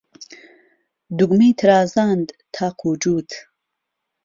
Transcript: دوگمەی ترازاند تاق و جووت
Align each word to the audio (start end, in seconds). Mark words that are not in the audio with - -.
دوگمەی 1.17 1.57
ترازاند 1.59 2.27
تاق 2.55 2.77
و 2.89 2.91
جووت 3.01 3.31